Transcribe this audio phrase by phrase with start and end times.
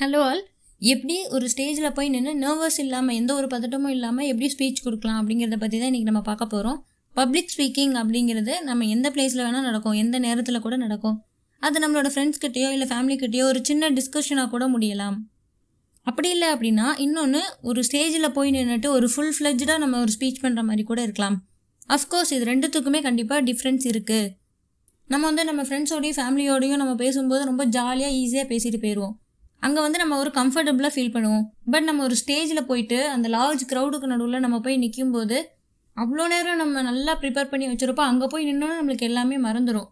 [0.00, 0.40] Hello all
[0.82, 5.56] எப்படி ஒரு ஸ்டேஜில் போய் நின்று நர்வஸ் இல்லாமல் எந்த ஒரு பதட்டமும் இல்லாமல் எப்படி ஸ்பீச் கொடுக்கலாம் அப்படிங்கிறத
[5.58, 6.78] பற்றி தான் இன்றைக்கி நம்ம பார்க்க போகிறோம்
[7.14, 11.16] பப்ளிக் ஸ்பீக்கிங் அப்படிங்கிறது நம்ம எந்த பிளேஸில் வேணால் நடக்கும் எந்த நேரத்தில் கூட நடக்கும்.
[11.62, 15.16] அது நம்மளோட ஃப்ரெண்ட்ஸ்கிட்டேயோ இல்லை ஃபேமிலிக்கிட்டேயோ ஒரு சின்ன டிஸ்கஷனாக கூட முடியலாம்.
[16.06, 20.62] அப்படி இல்லை அப்படின்னா இன்னொன்று ஒரு ஸ்டேஜில் போய் நின்றுட்டு ஒரு ஃபுல் ஃப்ளெஜ்டாக நம்ம ஒரு ஸ்பீச் பண்ணுற
[20.62, 21.38] மாதிரி கூட இருக்கலாம்.
[21.88, 24.30] அஃப்கோர்ஸ் இது ரெண்டுத்துக்குமே கண்டிப்பாக டிஃப்ரென்ஸ் இருக்குது
[25.10, 29.16] நம்ம வந்து நம்ம ஃப்ரெண்ட்ஸோடையும் ஃபேமிலியோடையும் நம்ம பேசும்போது ரொம்ப ஜாலியாக ஈஸியாக பேசிட்டு போயிடுவோம்
[29.62, 31.44] அங்கே வந்து நம்ம ஒரு கம்ஃபர்டபுளாக ஃபீல் பண்ணுவோம்.
[31.72, 35.38] பட் நம்ம ஒரு ஸ்டேஜில் போயிட்டு அந்த லார்ஜ் க்ரௌடுக்கு நடுவில் நம்ம போய் நிற்கும் போது
[35.96, 38.10] அவ்வளோ நேரம் நம்ம நல்லா ப்ரிப்பேர் பண்ணி வச்சுருப்போம்.
[38.12, 39.88] அங்கே போய் நின்னோன்னா நம்மளுக்கு எல்லாமே மறந்துடும்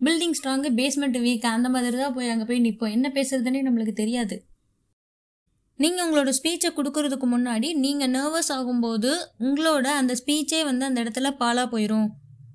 [0.00, 4.36] பில்டிங் ஸ்ட்ராங்கு பேஸ்மெண்ட் வீக் அந்த மாதிரி தான் போய் அங்கே போய் நிற்போம் என்ன பேசுறதுன்னே நம்மளுக்கு தெரியாது.
[5.78, 9.10] நீங்கள் உங்களோட ஸ்பீச்சை கொடுக்கறதுக்கு முன்னாடி நீங்கள் நர்வஸ் ஆகும்போது
[9.46, 12.08] உங்களோட அந்த ஸ்பீச்சே வந்து அந்த இடத்துல பாலாக போயிடும்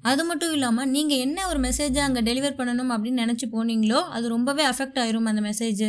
[0.10, 4.64] அது மட்டும் இல்லாமல் நீங்கள் என்ன ஒரு மெசேஜை அங்கே டெலிவர் பண்ணணும் அப்படின்னு நினச்சி போனீங்களோ அது ரொம்பவே
[4.72, 5.84] அஃபெக்ட் ஆயிரும் அந்த மெசேஜ்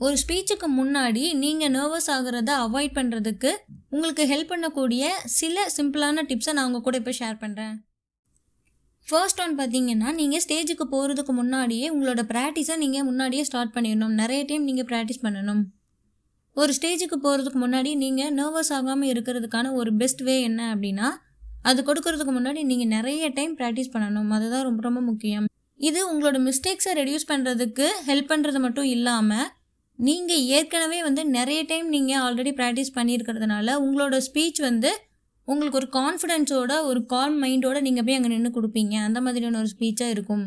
[0.00, 3.50] ஒரு ஸ்பீச்சுக்கு முன்னாடி நீங்கள் நர்வஸ் ஆகிறத அவாய்ட் பண்ணுறதுக்கு
[3.94, 5.04] உங்களுக்கு ஹெல்ப் பண்ணக்கூடிய
[5.38, 7.74] சில சிம்பிளான டிப்ஸை நான் உங்கள் கூட இப்போ ஷேர் பண்ணுறேன்
[9.02, 14.14] ஃபர்ஸ்ட் ஒன் பார்த்தீங்கன்னா நீங்கள் ஸ்டேஜுக்கு போகிறதுக்கு முன்னாடியே உங்களோட ப்ராக்டிஸை நீங்கள் முன்னாடியே ஸ்டார்ட் பண்ணிடணும்.
[14.20, 15.62] நிறைய டைம் நீங்கள் ப்ராக்டிஸ் பண்ணணும்.
[16.56, 21.08] ஒரு ஸ்டேஜுக்கு போகிறதுக்கு முன்னாடி நீங்கள் நர்வஸ் ஆகாமல் இருக்கிறதுக்கான ஒரு பெஸ்ட் வே என்ன அப்படின்னா
[21.70, 24.30] அது கொடுக்கறதுக்கு முன்னாடி நீங்கள் நிறைய டைம் ப்ராக்டிஸ் பண்ணணும்.
[24.36, 25.46] அதுதான் ரொம்ப ரொம்ப முக்கியம்.
[25.80, 29.46] இது உங்களோட மிஸ்டேக்ஸை ரெடியூஸ் பண்ணுறதுக்கு ஹெல்ப் பண்ணுறது மட்டும் இல்லாமல்
[29.98, 34.90] நீங்கள் ஏற்கனவே வந்து நிறைய டைம் நீங்கள் ஆல்ரெடி ப்ராக்டிஸ் பண்ணியிருக்கிறதுனால உங்களோட ஸ்பீச் வந்து
[35.48, 38.94] உங்களுக்கு ஒரு கான்ஃபிடென்ஸோட ஒரு கால் மைண்டோட நீங்கள் போய் அங்கே நின்று கொடுப்பீங்க.
[38.94, 40.44] அந்த மாதிரியான ஒரு ஸ்பீச்சாக இருக்கும்.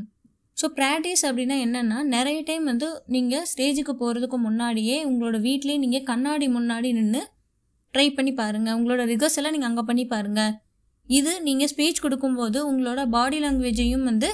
[0.57, 6.47] ஸோ ப்ராக்டிஸ் அப்படின்னா என்னென்னா நிறைய டைம் வந்து நீங்கள் ஸ்டேஜுக்கு போகிறதுக்கு முன்னாடியே உங்களோட வீட்லேயே நீங்கள் கண்ணாடி
[6.47, 7.21] முன்னாடி நின்று
[7.93, 10.53] ட்ரை பண்ணி பாருங்கள் உங்களோட ரிகர்ஸ் நீங்கள் அங்கே பண்ணி பாருங்கள்
[11.09, 14.29] இது நீங்கள் ஸ்பீச் கொடுக்கும்போது உங்களோட பாடி லாங்குவேஜையும் வந்து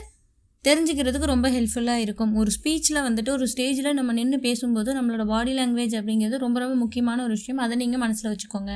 [0.67, 2.35] தெரிஞ்சுக்கிறதுக்கு ரொம்ப ஹெல்ப்ஃபுல்லாக இருக்கும்.
[2.35, 7.23] ஒரு ஸ்பீச்சில் வந்துட்டு ஒரு ஸ்டேஜில் நம்ம நின்று பேசும்போது நம்மளோட பாடி லாங்குவேஜ் அப்படிங்கிறது ரொம்ப ரொம்ப முக்கியமான
[7.23, 7.61] ஒரு விஷயம்.
[7.61, 8.73] அதை நீங்கள் மனசில் வச்சுக்கோங்க.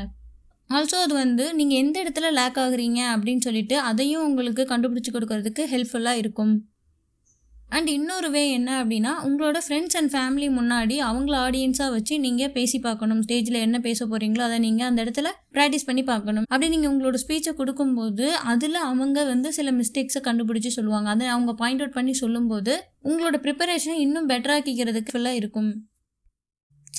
[0.70, 6.22] ஆல்சோ அது வந்து நீங்கள் எந்த இடத்துல லேக் ஆகுறீங்க அப்படின்னு சொல்லிட்டு அதையும் உங்களுக்கு கண்டுபிடிச்சி கொடுக்கறதுக்கு ஹெல்ப்ஃபுல்லாக
[6.24, 6.54] இருக்கும்.
[7.70, 12.78] அண்ட் இன்னொரு வே என்ன அப்படின்னா உங்களோட ஃப்ரெண்ட்ஸ் அண்ட் ஃபேமிலி முன்னாடி அவங்கள ஆடியன்ஸாக வச்சு நீங்கள் பேசி
[12.80, 13.22] பார்க்கணும்.
[13.26, 16.46] ஸ்டேஜில் என்ன பேச போகிறீங்களோ அதை நீங்கள் அந்த இடத்துல ப்ராக்டிஸ் பண்ணி பார்க்கணும்.
[16.50, 21.10] அப்படி நீங்கள் உங்களோட ஸ்பீச்சை கொடுக்கும்போது அதில் அவங்க வந்து சில மிஸ்டேக்ஸை கண்டுபிடிச்சி சொல்லுவாங்க.
[21.10, 22.76] அதை அவங்க பாயிண்ட் அவுட் பண்ணி சொல்லும்போது
[23.10, 25.72] உங்களோட ப்ரிப்பரேஷனை இன்னும் பெட்டராக்கிக்கிறதுக்கு ஃபுல்லாக இருக்கும்.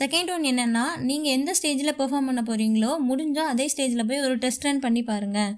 [0.00, 4.66] செகண்ட் ஒன் என்னென்னா நீங்கள் எந்த ஸ்டேஜில் பெர்ஃபார்ம் பண்ண போகிறீங்களோ முடிஞ்சால் அதே ஸ்டேஜில் போய் ஒரு டெஸ்ட்
[4.68, 5.50] ரன் பண்ணி பாருங்கள்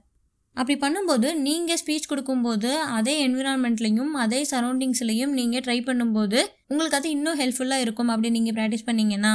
[0.57, 6.39] அப்படி பண்ணும்போது நீங்கள் ஸ்பீச் கொடுக்கும்போது அதே என்விரான்மெண்ட்லேயும் அதே சரௌண்டிங்ஸ்லேயும் நீங்கள் ட்ரை பண்ணும்போது
[6.71, 9.33] உங்களுக்கு அது இன்னும் ஹெல்ப்ஃபுல்லாக இருக்கும் அப்படி நீங்கள் ப்ராக்டிஸ் பண்ணிங்கன்னா.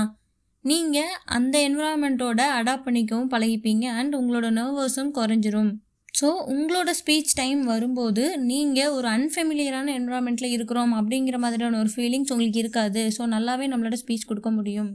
[0.66, 5.72] நீங்கள் அந்த என்விரான்மெண்ட்டோட அடாப்ட் பண்ணிக்கவும் பழகிப்பீங்க அண்ட் உங்களோட நர்வஸும் குறைஞ்சிரும்.
[6.20, 12.62] ஸோ உங்களோட ஸ்பீச் டைம் வரும்போது நீங்கள் ஒரு அன்ஃபெமிலியரான என்விரான்மெண்ட்டில் இருக்கிறோம் அப்படிங்கிற மாதிரியான ஒரு ஃபீலிங்ஸ் உங்களுக்கு
[12.64, 13.02] இருக்காது.
[13.18, 14.92] ஸோ நல்லாவே நம்மளோட ஸ்பீச் கொடுக்க முடியும்.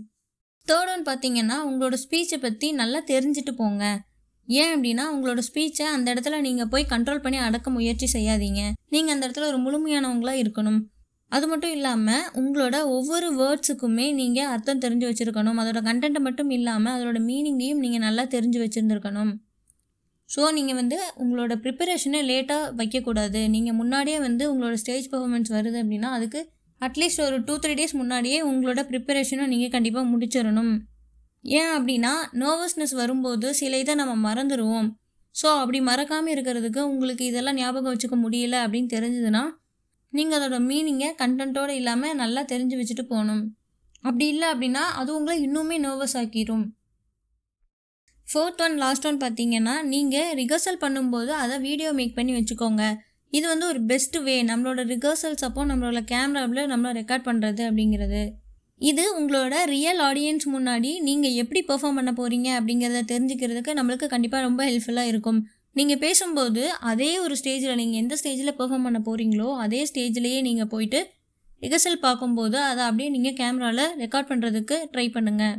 [0.69, 3.85] தேர்ட் ஒன் பார்த்தீங்கன்னா உங்களோட ஸ்பீச்சை பற்றி நல்லா தெரிஞ்சுட்டு போங்க.
[4.61, 8.63] ஏன் அப்படின்னா உங்களோட ஸ்பீச்சை அந்த இடத்துல நீங்கள் போய் கண்ட்ரோல் பண்ணி அடக்க முயற்சி செய்யாதீங்க.
[8.95, 10.81] நீங்கள் அந்த இடத்துல ஒரு முழுமையானவங்களாக இருக்கணும்.
[11.33, 15.59] அது மட்டும் இல்லாமல் உங்களோட ஒவ்வொரு வேர்ட்ஸுக்குமே நீங்கள் அர்த்தம் தெரிஞ்சு வச்சுருக்கணும்.
[15.63, 19.33] அதோட கண்டென்ட்டை மட்டும் இல்லாமல் அதோட மீனிங்கையும் நீங்கள் நல்லா தெரிஞ்சு வச்சுருந்துருக்கணும்.
[20.29, 23.41] ஸோ நீங்கள் வந்து உங்களோட ப்ரிப்பரேஷனை லேட்டாக வைக்கக்கூடாது.
[23.55, 26.41] நீங்கள் முன்னாடியே வந்து உங்களோட ஸ்டேஜ் பர்ஃபார்மன்ஸ் வருது அப்படின்னா அதுக்கு
[26.81, 30.75] அட்லீஸ்ட் ஒரு டூ த்ரீ டேஸ் முன்னாடியே உங்களோட ப்ரிப்பரேஷனும் நீங்கள் கண்டிப்பாக முடிச்சிடணும்.
[31.45, 32.13] ஏன் அப்படின்னா
[32.43, 34.89] நர்வஸ்னஸ் வரும்போது சில இதை நம்ம மறந்துடுவோம்
[35.35, 39.43] ஸோ அப்படி மறக்காமல் இருக்கிறதுக்கு உங்களுக்கு இதெல்லாம் ஞாபகம் வச்சுக்க முடியல அப்படின்னு தெரிஞ்சதுன்னா
[40.13, 43.43] நீங்கள் அதோட மீனிங்கை கண்டென்ட்டோடு இல்லாமல் நல்லா தெரிஞ்சு வச்சுட்டு போகணும்.
[44.05, 46.65] அப்படி இல்லை அப்படின்னா அது உங்களை இன்னுமே நர்வஸ் ஆக்கிரும்.
[48.27, 52.83] ஃபோர்த் ஒன் லாஸ்ட் ஒன் பார்த்தீங்கன்னா நீங்கள் ரிகர்சல் பண்ணும்போது அதை வீடியோ மேக் பண்ணி வச்சுக்கோங்க.
[53.33, 58.23] இது வந்து ஒரு பெஸ்ட் வே நம்மளோட ரிஹர்சல்ஸ் அப்போ நம்மளோட கேமராவில் நம்மளை ரெக்கார்ட் பண்ணுறது அப்படிங்கிறது.
[58.81, 64.61] இது உங்களோட ரியல் ஆடியன்ஸ் முன்னாடி நீங்கள் எப்படி பெர்ஃபார்ம் பண்ண போகிறீங்க அப்படிங்கிறத தெரிஞ்சுக்கிறதுக்கு நம்மளுக்கு கண்டிப்பாக ரொம்ப
[64.65, 65.41] ஹெல்ப்ஃபுல்லாக இருக்கும்.
[65.73, 71.01] நீங்கள் பேசும்போது அதே ஒரு ஸ்டேஜில் நீங்கள் எந்த ஸ்டேஜில் பெர்ஃபார்ம் பண்ண போகிறீங்களோ அதே ஸ்டேஜ்லேயே நீங்கள் போயிட்டு
[71.63, 75.57] ரிகர்சல் பார்க்கும்போது அதை அப்படியே நீங்கள் கேமராவில் ரெக்கார்ட் பண்ணுறதுக்கு ட்ரை பண்ணுங்கள்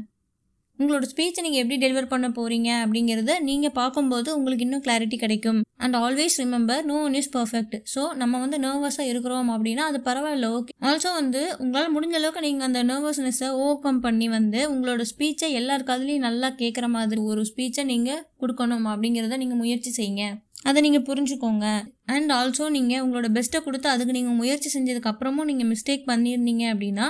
[0.81, 5.59] உங்களோட ஸ்பீச்சை நீங்கள் எப்படி டெலிவர் பண்ண போகிறீங்க அப்படிங்கிறத நீங்கள் பார்க்கும்போது உங்களுக்கு இன்னும் கிளாரிட்டி கிடைக்கும்.
[5.83, 10.49] And always remember no one is perfect so நம்ம வந்து நர்வஸாக இருக்கிறோம் அப்படின்னா அது பரவாயில்ல
[10.57, 15.49] ஓகே ஆல்சோ வந்து உங்களால் முடிஞ்ச அளவுக்கு நீங்கள் அந்த நர்வஸ்னஸை ஓவர் கம் பண்ணி வந்து உங்களோட ஸ்பீச்சை
[15.59, 20.25] எல்லார் காதுலையும் நல்லா கேட்குற மாதிரி ஒரு ஸ்பீச்சை நீங்கள் கொடுக்கணும் அப்படிங்கிறத நீங்கள் முயற்சி செய்யுங்க.
[20.63, 21.67] அதை நீங்கள் புரிஞ்சுக்கோங்க.
[22.15, 27.07] அண்ட் ஆல்சோ நீங்கள் உங்களோட பெஸ்ட்டை கொடுத்து அதுக்கு நீங்கள் முயற்சி செஞ்சதுக்கு அப்புறமும் நீங்கள் மிஸ்டேக் பண்ணியிருந்தீங்க அப்படின்னா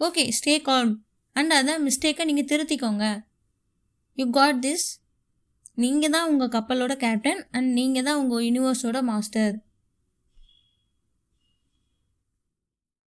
[0.00, 0.90] ஓகே ஸ்டே கால்
[1.36, 3.06] அண்ட் அதை மிஸ்டேக்கை நீங்கள் திருத்திக்கோங்க.
[4.18, 4.86] யூ காட் திஸ்
[5.82, 9.54] நீங்கள் தான் உங்கள் கப்பலோட கேப்டன் அண்ட் நீங்கள் தான் உங்கள் யூனிவர்ஸோட மாஸ்டர்